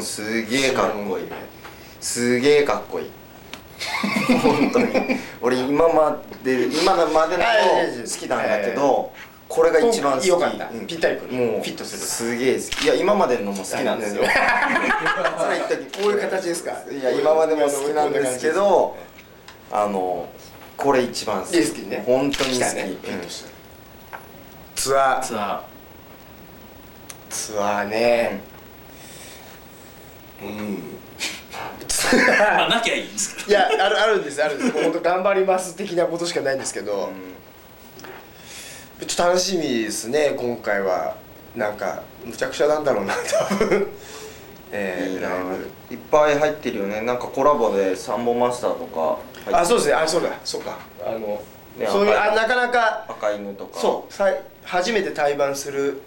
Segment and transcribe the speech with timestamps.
[0.00, 1.26] すげえかっこいい
[2.00, 3.10] すげえかっこいい。
[4.38, 4.86] 本当に。
[5.40, 9.12] 俺今まで今までのはい好きなんだけど
[9.48, 10.28] これが一番好き。
[10.28, 10.68] よかった。
[10.70, 10.86] うん。
[10.86, 11.32] ぴったりくる。
[11.32, 12.00] もうフィットする。
[12.00, 12.84] すげえ好き。
[12.84, 14.22] いや今までのも好きなんですよ。
[14.22, 14.28] そ
[15.48, 16.72] れ言っときこういう形ですか？
[16.90, 18.96] いや今までも好きなんですけど
[19.72, 20.28] あの
[20.76, 21.58] これ一番好き。
[21.58, 22.02] 好きね。
[22.06, 22.82] 本当に好き、ね。
[22.82, 22.96] うん。
[22.96, 23.54] フィットしてる
[24.76, 25.20] ツアー。
[25.20, 25.64] ツア
[27.30, 28.42] ツアーね。
[28.48, 30.78] うんー
[32.38, 33.48] まあなきゃいいんですけど。
[33.50, 34.72] いやあるあるんですあるんです。
[34.72, 37.10] 本当頑張ります的なことしかないんですけど、
[39.00, 41.16] ちょっと楽しみですね今回は。
[41.54, 43.86] なんかむちゃくちゃなんだろうな多分。
[44.72, 45.28] えー、いいな。
[45.90, 47.00] いっぱい入ってるよね。
[47.02, 49.18] なんかコラボでサンボマスターとか
[49.56, 49.94] あそうですね。
[49.94, 50.30] あそうだ。
[50.44, 50.78] そうか。
[51.06, 51.18] あの、
[51.78, 53.78] ねそういうあなかなか赤犬とか。
[53.80, 54.12] そう。
[54.12, 56.02] さい初めて対バンする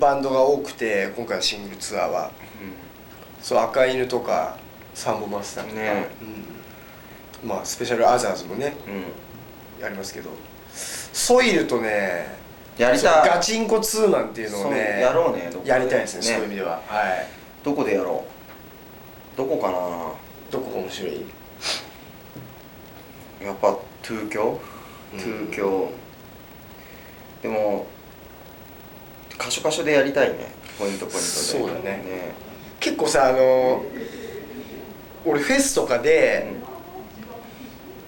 [0.00, 2.30] バンドが多くて今回のシングルツアーは
[3.42, 4.56] そう赤犬とか
[4.94, 6.06] サンボマスターとか、ね。
[7.42, 8.74] うん、まあスペシャルアザーズもね
[9.80, 10.30] やりますけど
[10.74, 12.38] ソイルとね
[12.76, 16.80] やりたガチンコツーマンっていうのをねやろうねやりたいですねそういう意味では。
[16.86, 17.26] はい。
[17.64, 18.24] どこでやろ
[19.34, 19.36] う。
[19.36, 19.78] どこかな。
[20.50, 21.24] どこが面白い？
[23.42, 24.60] やっぱ東京？
[25.12, 25.18] うん。
[25.18, 25.90] 東京。
[27.42, 27.86] でも
[29.38, 30.52] 箇所箇所でやりたいね。
[30.78, 31.20] ポイントポイントで。
[31.20, 32.02] そうだね
[32.80, 33.84] 結構さあの
[35.24, 36.46] 俺フェスとかで、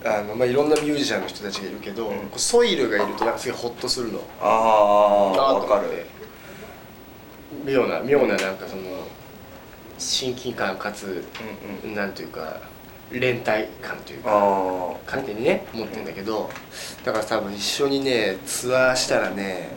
[0.04, 2.18] あのまあ、いろんなミュージシャンの人たちがいるけど、うん。
[2.28, 4.20] こうソイルがいるとなんかすごいホッとするの。
[4.40, 6.06] ああなわかる。
[7.66, 8.82] 妙な妙ななんかその
[9.98, 11.22] 親近感かつ
[11.84, 11.94] うんうん。
[11.94, 12.60] なんというか
[13.10, 13.44] 連帯
[13.82, 16.48] 感というかあ勝手にね思ってんだけど
[17.04, 19.68] だから多分一緒にねツアーしたらね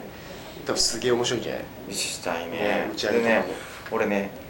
[0.65, 1.63] 多分すげえ面白いんじゃない？
[1.89, 2.51] あしたいね。
[2.51, 3.55] ね打ち上げでねとかも。
[3.91, 4.44] 俺ね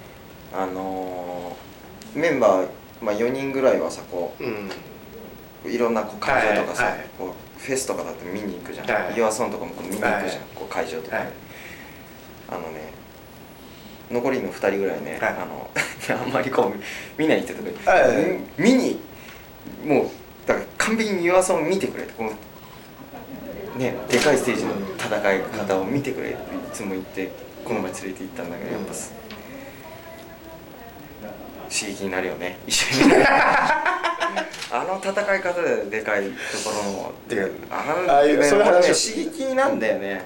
[0.56, 2.68] あのーメンバー、
[3.02, 4.70] まあ、4人ぐらいはさこうん。
[5.66, 9.18] ういろんなこう会場とかさ、はいはいこうフェスとかだと見に行くじゃん、はい。
[9.18, 10.32] ユアソンとかも見に行くじゃん、はい。
[10.54, 11.18] こう会場とか。
[11.18, 11.34] に、はい。
[12.50, 12.94] あのね
[14.12, 15.34] 残りの2人ぐらいね、はい。
[15.34, 15.70] あの
[16.22, 18.40] あんまりこう見ないって言ってたはい。
[18.58, 19.00] 見に
[19.84, 20.08] もう
[20.48, 22.32] だから完璧にユアソン見てくれってこの
[23.78, 26.38] ねでかいステージの戦い方を見てくれってい
[26.72, 27.32] つも言って
[27.64, 29.14] この前連れて行ったんだけどやっぱす
[31.70, 32.60] 刺激になるよね。
[32.68, 33.14] 一緒に。
[34.72, 36.30] あの戦い方ででかいと
[36.70, 40.26] ころのてかあのああいうねそういう刺激なんだよね。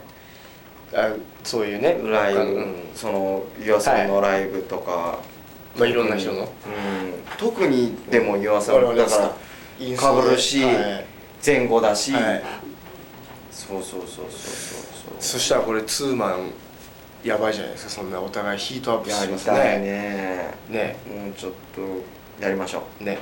[0.93, 1.11] あ
[1.43, 5.19] そういうねライブ、うんそのユアさんのライブとか、
[5.77, 6.41] まあいろんな人の。
[6.41, 6.47] うん、
[7.37, 8.95] 特にでもユアさん。
[8.95, 11.05] だからかぶるし、はい。
[11.45, 12.43] 前後だし、はい。
[13.51, 14.29] そうそうそうそうそう。
[15.19, 16.51] そしたらこれツーマン
[17.23, 17.89] やばいじゃないですか。
[17.91, 20.53] そんなお互いヒートアップやしますりたいね。
[20.69, 20.95] ね。
[21.29, 21.81] うちょっと
[22.43, 23.03] やりましょう。
[23.03, 23.17] ね。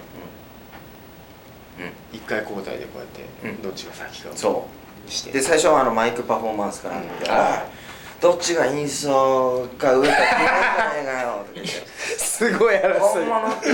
[1.79, 2.17] うん。
[2.17, 3.57] 一回交代でこうやっうん。
[3.57, 4.67] てどっちが先かをそ
[5.07, 5.11] う。
[5.11, 5.31] して。
[5.31, 7.77] で最初はあのマイクパフォーマンスから見て、うん
[8.19, 11.71] どっちがインストか上か決めるじゃねえかよとか言って
[12.17, 13.67] すごい争本い物って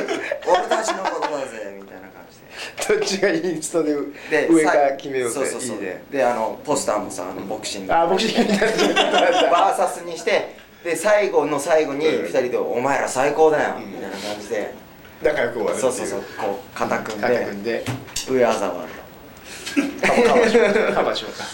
[0.46, 3.00] 俺たちのことだぜみたいな感じで。
[3.00, 3.96] どっちがインストで
[4.30, 5.36] で上から決めようぜ。
[5.36, 5.78] そうそうそう。
[5.78, 6.04] いいね。
[6.12, 7.94] であのポスターもさあのボクシング。
[7.94, 9.23] あボクシングみたいな
[9.94, 12.26] スにしてで最後の最後にうん。
[12.26, 14.74] 2人で「お前ら最高だよ」みたいな感じで。
[15.24, 17.86] 仲良く終わるっていそうそうそうこう肩組ん肩で組んで
[18.30, 18.90] 「上あざわる
[20.02, 20.74] カバカバしよう。
[20.74, 21.46] かカバしようか。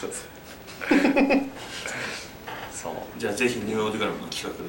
[2.71, 2.93] そう。
[3.17, 4.63] じゃあぜひニューオーディグラムの企画で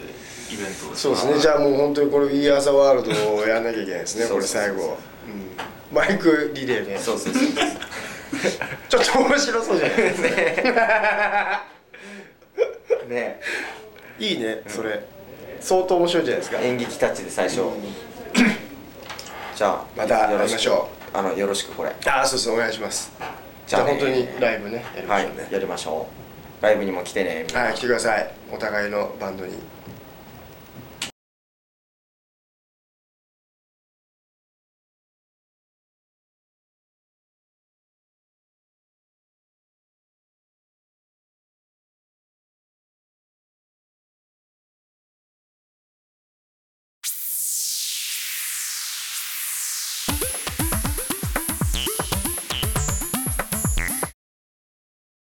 [0.52, 0.94] イベントを。
[0.94, 1.38] そうですね。
[1.38, 3.10] じゃあもう本当にこれ「We Are the World」
[3.42, 4.68] をやんなきゃいけないですねこれそうそう。
[4.68, 4.98] そう最後、
[5.92, 7.42] うん、マイクリレーでそうそうそう
[8.88, 10.28] ちょっと面白そうじゃないですか。
[10.28, 11.59] ね
[14.20, 15.02] いいねそれ。
[15.60, 16.60] 相当面白いじゃないですか。
[16.60, 17.62] 演劇タッチで最初。
[19.56, 20.50] じゃあまたよろしく。
[20.50, 21.90] 会いましょあのよろしくこれ。
[22.06, 23.10] ああそうそうお願いします。
[23.66, 25.48] じゃあね本当にライブねやりまはいしょうね。
[25.50, 26.06] やりましょ
[26.60, 26.64] う。
[26.64, 27.46] ライブにも来てね。
[27.54, 28.30] はい、来てください。
[28.52, 29.54] お互いのバンドに